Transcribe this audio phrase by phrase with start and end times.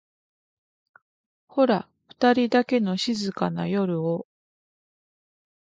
[1.47, 4.25] ホラふたりだけの静かな夜を